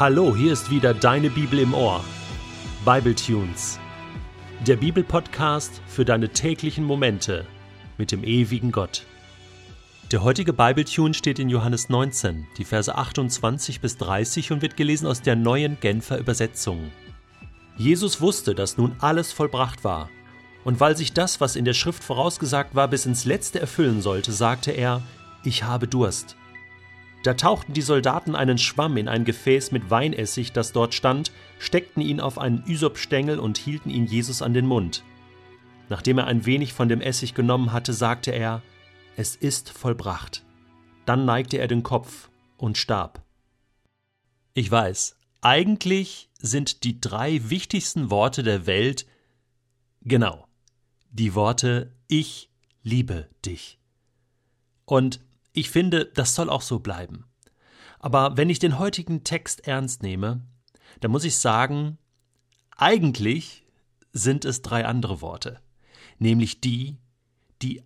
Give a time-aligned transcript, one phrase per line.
[0.00, 2.02] Hallo, hier ist wieder deine Bibel im Ohr.
[2.86, 3.78] Bible Tunes.
[4.66, 7.46] Der Bibelpodcast für deine täglichen Momente
[7.98, 9.04] mit dem ewigen Gott.
[10.10, 14.78] Der heutige Bible Tune steht in Johannes 19, die Verse 28 bis 30 und wird
[14.78, 16.90] gelesen aus der neuen Genfer Übersetzung.
[17.76, 20.08] Jesus wusste, dass nun alles vollbracht war.
[20.64, 24.32] Und weil sich das, was in der Schrift vorausgesagt war, bis ins Letzte erfüllen sollte,
[24.32, 25.02] sagte er,
[25.44, 26.36] ich habe Durst.
[27.22, 32.02] Da tauchten die Soldaten einen Schwamm in ein Gefäß mit Weinessig, das dort stand, steckten
[32.02, 35.04] ihn auf einen Ysopstängel und hielten ihn Jesus an den Mund.
[35.88, 38.62] Nachdem er ein wenig von dem Essig genommen hatte, sagte er,
[39.16, 40.44] Es ist vollbracht.
[41.04, 43.22] Dann neigte er den Kopf und starb.
[44.54, 49.06] Ich weiß, eigentlich sind die drei wichtigsten Worte der Welt
[50.02, 50.46] genau
[51.12, 52.50] die Worte Ich
[52.82, 53.78] liebe dich.
[54.84, 55.20] Und
[55.52, 57.24] ich finde, das soll auch so bleiben.
[57.98, 60.42] Aber wenn ich den heutigen Text ernst nehme,
[61.00, 61.98] dann muss ich sagen,
[62.76, 63.66] eigentlich
[64.12, 65.60] sind es drei andere Worte,
[66.18, 66.96] nämlich die,
[67.62, 67.82] die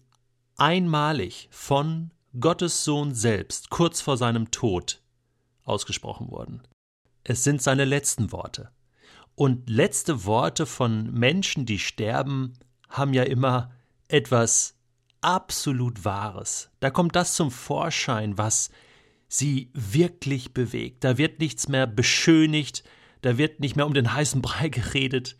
[0.57, 5.03] einmalig von Gottes Sohn selbst kurz vor seinem Tod
[5.65, 6.63] ausgesprochen wurden.
[7.25, 8.71] Es sind seine letzten Worte.
[9.35, 12.55] Und letzte Worte von Menschen, die sterben,
[12.89, 13.73] haben ja immer
[14.09, 14.74] etwas
[15.25, 16.71] absolut Wahres.
[16.81, 18.71] Da kommt das zum Vorschein, was
[19.27, 21.03] sie wirklich bewegt.
[21.03, 22.85] Da wird nichts mehr beschönigt,
[23.23, 25.37] da wird nicht mehr um den heißen Brei geredet.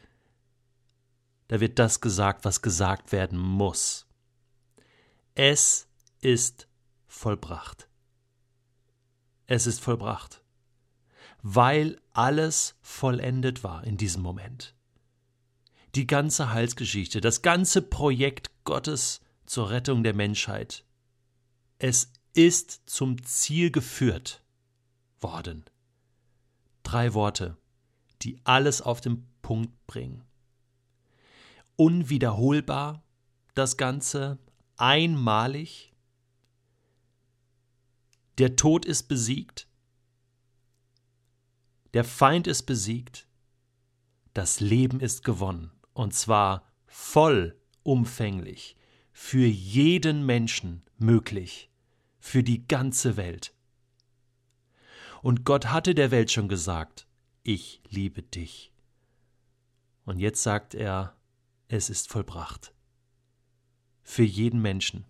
[1.49, 4.07] Da wird das gesagt, was gesagt werden muss.
[5.35, 5.87] Es
[6.21, 6.67] ist
[7.07, 7.89] vollbracht.
[9.47, 10.43] Es ist vollbracht,
[11.43, 14.75] weil alles vollendet war in diesem Moment.
[15.95, 20.85] Die ganze Heilsgeschichte, das ganze Projekt Gottes zur Rettung der Menschheit.
[21.79, 24.43] Es ist zum Ziel geführt
[25.21, 25.65] worden.
[26.83, 27.57] Drei Worte,
[28.23, 30.25] die alles auf den Punkt bringen.
[31.77, 33.05] Unwiederholbar
[33.55, 34.39] das Ganze,
[34.77, 35.95] einmalig.
[38.39, 39.69] Der Tod ist besiegt.
[41.95, 43.29] Der Feind ist besiegt.
[44.33, 45.71] Das Leben ist gewonnen.
[45.93, 48.77] Und zwar vollumfänglich
[49.17, 51.71] für jeden Menschen möglich,
[52.19, 53.55] für die ganze Welt.
[55.23, 57.07] Und Gott hatte der Welt schon gesagt,
[57.45, 58.73] ich liebe dich.
[60.05, 61.17] Und jetzt sagt er,
[61.69, 62.75] es ist vollbracht.
[64.03, 65.07] Für jeden Menschen.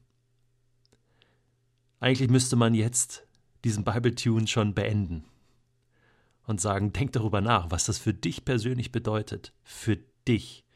[1.99, 3.27] Eigentlich müsste man jetzt
[3.65, 5.25] diesen Bible-Tune schon beenden
[6.47, 9.55] und sagen, denk darüber nach, was das für dich persönlich bedeutet.
[9.63, 9.97] Für
[10.29, 10.67] dich.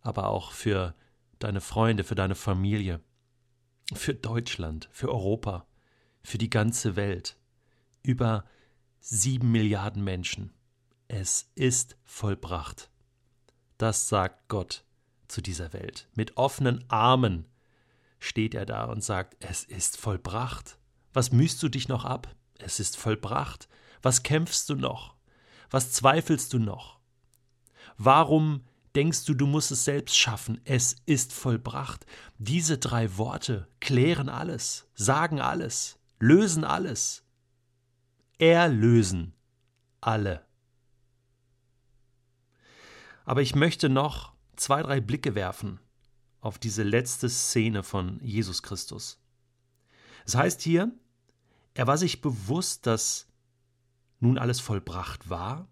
[0.00, 0.94] Aber auch für
[1.40, 3.00] deine Freunde, für deine Familie,
[3.92, 5.66] für Deutschland, für Europa,
[6.22, 7.36] für die ganze Welt.
[8.02, 8.44] Über
[9.00, 10.52] sieben Milliarden Menschen.
[11.08, 12.90] Es ist vollbracht.
[13.78, 14.84] Das sagt Gott
[15.26, 16.08] zu dieser Welt.
[16.14, 17.46] Mit offenen Armen
[18.18, 20.78] steht er da und sagt, es ist vollbracht.
[21.12, 22.34] Was mühst du dich noch ab?
[22.58, 23.68] Es ist vollbracht.
[24.02, 25.16] Was kämpfst du noch?
[25.70, 27.00] Was zweifelst du noch?
[27.96, 28.64] Warum
[28.94, 30.60] denkst du, du musst es selbst schaffen.
[30.64, 32.06] Es ist vollbracht.
[32.38, 37.24] Diese drei Worte klären alles, sagen alles, lösen alles.
[38.38, 39.34] Erlösen
[40.00, 40.44] alle.
[43.24, 45.78] Aber ich möchte noch zwei, drei Blicke werfen
[46.40, 49.20] auf diese letzte Szene von Jesus Christus.
[50.24, 50.90] Es heißt hier,
[51.74, 53.26] er war sich bewusst, dass
[54.20, 55.68] nun alles vollbracht war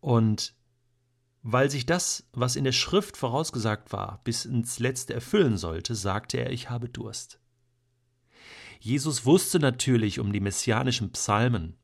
[0.00, 0.55] und
[1.48, 6.38] weil sich das, was in der Schrift vorausgesagt war, bis ins Letzte erfüllen sollte, sagte
[6.38, 7.38] er, ich habe Durst.
[8.80, 11.76] Jesus wusste natürlich um die messianischen Psalmen.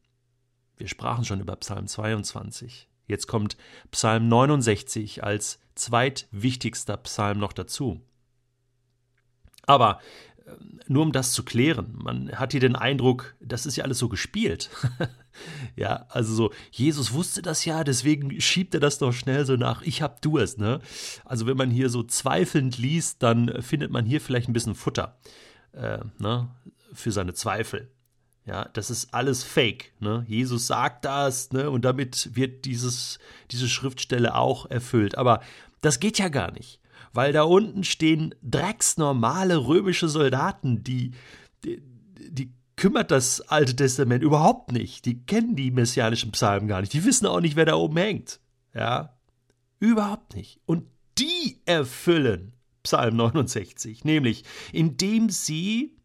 [0.76, 2.88] Wir sprachen schon über Psalm 22.
[3.06, 3.56] Jetzt kommt
[3.92, 8.00] Psalm 69 als zweitwichtigster Psalm noch dazu.
[9.64, 10.00] Aber
[10.88, 14.08] nur um das zu klären, man hat hier den Eindruck, das ist ja alles so
[14.08, 14.70] gespielt.
[15.76, 19.82] ja, also so, Jesus wusste das ja, deswegen schiebt er das doch schnell so nach,
[19.82, 20.80] ich hab Durst, ne?
[21.24, 25.18] Also wenn man hier so zweifelnd liest, dann findet man hier vielleicht ein bisschen Futter,
[25.72, 26.48] äh, ne?
[26.92, 27.90] Für seine Zweifel.
[28.44, 29.92] Ja, das ist alles Fake.
[30.00, 30.24] Ne?
[30.28, 31.70] Jesus sagt das, ne?
[31.70, 33.18] Und damit wird dieses,
[33.50, 35.16] diese Schriftstelle auch erfüllt.
[35.16, 35.40] Aber
[35.80, 36.81] das geht ja gar nicht
[37.12, 41.12] weil da unten stehen drecksnormale römische Soldaten, die,
[41.64, 41.82] die,
[42.30, 45.04] die kümmert das Alte Testament überhaupt nicht.
[45.04, 46.92] Die kennen die messianischen Psalmen gar nicht.
[46.92, 48.40] Die wissen auch nicht, wer da oben hängt.
[48.74, 49.16] Ja,
[49.78, 50.60] überhaupt nicht.
[50.66, 50.86] Und
[51.18, 55.96] die erfüllen Psalm 69, nämlich indem sie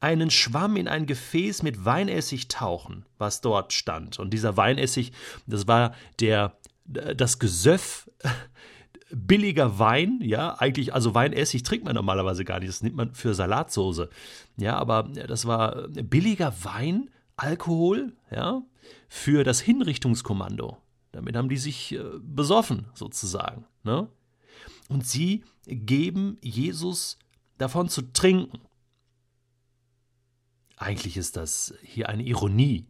[0.00, 4.18] einen Schwamm in ein Gefäß mit Weinessig tauchen, was dort stand.
[4.18, 5.12] Und dieser Weinessig,
[5.46, 8.10] das war der, das Gesöff
[9.12, 13.34] billiger Wein, ja, eigentlich, also Weinessig trinkt man normalerweise gar nicht, das nimmt man für
[13.34, 14.08] Salatsoße.
[14.56, 18.62] Ja, aber das war billiger Wein, Alkohol, ja,
[19.08, 20.78] für das Hinrichtungskommando.
[21.12, 23.64] Damit haben die sich äh, besoffen, sozusagen.
[23.82, 24.08] Ne?
[24.88, 27.18] Und sie geben Jesus
[27.58, 28.60] davon zu trinken.
[30.76, 32.86] Eigentlich ist das hier eine Ironie.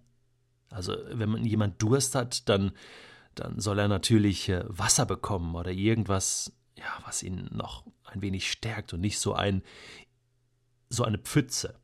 [0.68, 2.72] Also, wenn man jemand Durst hat, dann
[3.34, 8.50] dann soll er natürlich äh, Wasser bekommen oder irgendwas, ja, was ihn noch ein wenig
[8.50, 9.62] stärkt und nicht so ein
[10.90, 11.80] so eine Pfütze,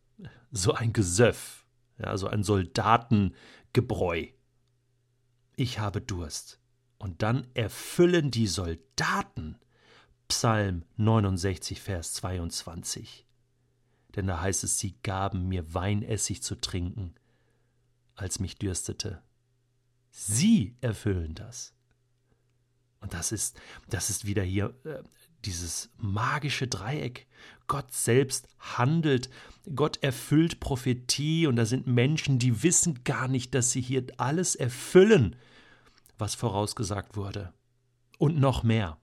[0.50, 1.64] so ein Gesöff,
[1.98, 4.26] ja, so ein Soldatengebräu.
[5.54, 6.60] Ich habe Durst.
[6.98, 9.58] Und dann erfüllen die Soldaten
[10.28, 13.26] Psalm 69, Vers 22.
[14.16, 17.14] Denn da heißt es, sie gaben mir Weinessig zu trinken,
[18.14, 19.22] als mich dürstete.
[20.18, 21.74] Sie erfüllen das.
[23.00, 23.60] Und das ist,
[23.90, 25.02] das ist wieder hier äh,
[25.44, 27.26] dieses magische Dreieck.
[27.66, 29.28] Gott selbst handelt,
[29.74, 34.54] Gott erfüllt Prophetie und da sind Menschen, die wissen gar nicht, dass sie hier alles
[34.54, 35.36] erfüllen,
[36.16, 37.52] was vorausgesagt wurde.
[38.16, 38.96] Und noch mehr.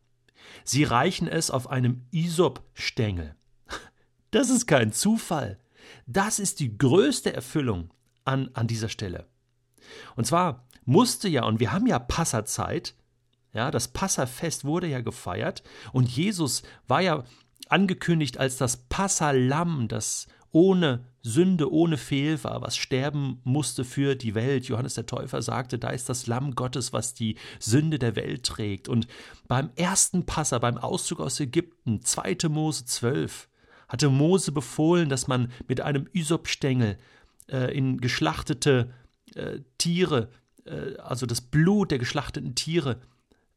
[0.64, 3.36] Sie reichen es auf einem Isop-Stängel.
[4.32, 5.60] Das ist kein Zufall.
[6.08, 7.94] Das ist die größte Erfüllung
[8.26, 9.28] an, an dieser Stelle.
[10.16, 12.96] Und zwar musste ja, und wir haben ja Passazeit,
[13.54, 17.24] ja, das Passafest wurde ja gefeiert und Jesus war ja
[17.70, 24.36] angekündigt als das Passalam, das ohne Sünde, ohne Fehl war, was sterben musste für die
[24.36, 24.66] Welt.
[24.66, 28.88] Johannes der Täufer sagte, da ist das Lamm Gottes, was die Sünde der Welt trägt.
[28.88, 29.08] Und
[29.48, 32.50] beim ersten Passa, beim Auszug aus Ägypten, 2.
[32.50, 33.50] Mose 12,
[33.88, 36.98] hatte Mose befohlen, dass man mit einem Ysopstängel
[37.50, 38.94] äh, in geschlachtete
[39.34, 40.30] äh, Tiere
[40.66, 43.00] äh, also das Blut der geschlachteten Tiere,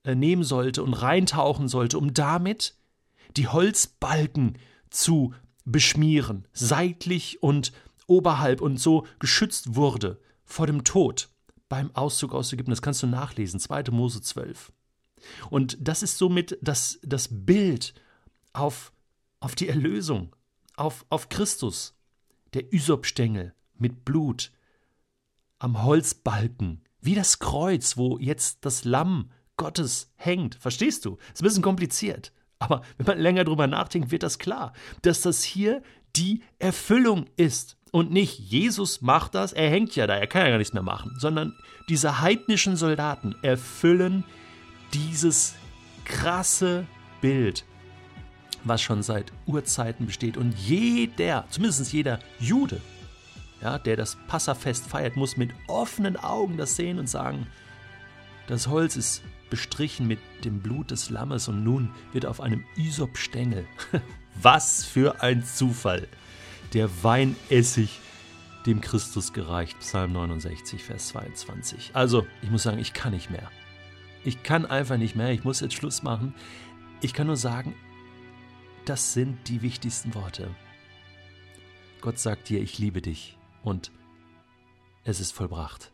[0.05, 2.75] äh, nehmen sollte und reintauchen sollte, um damit
[3.37, 4.57] die Holzbalken
[4.89, 7.73] zu beschmieren, seitlich und
[8.07, 11.29] oberhalb und so geschützt wurde vor dem Tod
[11.69, 12.71] beim Auszug aus Ägypten.
[12.71, 13.85] Das kannst du nachlesen, 2.
[13.91, 14.73] Mose 12.
[15.51, 17.95] Und das ist somit das, das Bild
[18.53, 18.93] auf,
[19.41, 20.37] auf die Erlösung,
[20.77, 21.95] auf, auf Christus,
[22.55, 24.53] der Ysopstängel mit Blut
[25.59, 30.57] am Holzbalken wie das Kreuz, wo jetzt das Lamm Gottes hängt.
[30.57, 31.17] Verstehst du?
[31.33, 32.33] Ist ein bisschen kompliziert.
[32.59, 34.73] Aber wenn man länger drüber nachdenkt, wird das klar,
[35.03, 35.83] dass das hier
[36.17, 37.77] die Erfüllung ist.
[37.93, 40.83] Und nicht Jesus macht das, er hängt ja da, er kann ja gar nichts mehr
[40.83, 41.55] machen, sondern
[41.89, 44.25] diese heidnischen Soldaten erfüllen
[44.93, 45.55] dieses
[46.05, 46.87] krasse
[47.21, 47.65] Bild,
[48.65, 50.37] was schon seit Urzeiten besteht.
[50.37, 52.81] Und jeder, zumindest jeder Jude,
[53.67, 57.49] ja, der das Passafest feiert, muss mit offenen Augen das sehen und sagen,
[58.47, 63.67] das Holz ist bestrichen mit dem Blut des Lammes und nun wird auf einem Isopstängel.
[64.41, 66.07] Was für ein Zufall!
[66.75, 67.99] Der Weinessig
[68.67, 69.79] dem Christus gereicht.
[69.81, 71.91] Psalm 69, Vers 22.
[71.93, 73.51] Also, ich muss sagen, ich kann nicht mehr.
[74.25, 75.31] Ich kann einfach nicht mehr.
[75.31, 76.35] Ich muss jetzt Schluss machen.
[77.01, 77.75] Ich kann nur sagen,
[78.85, 80.51] das sind die wichtigsten Worte.
[82.01, 83.36] Gott sagt dir, ich liebe dich
[83.67, 83.91] und
[85.03, 85.93] es ist vollbracht.